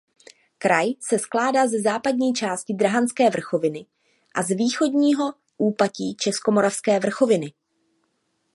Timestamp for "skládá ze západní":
1.19-2.33